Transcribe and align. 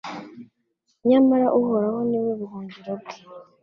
nyamara 1.07 1.47
Uhoraho 1.59 1.99
ni 2.09 2.17
we 2.23 2.31
buhungiro 2.39 2.91
bwe 3.01 3.15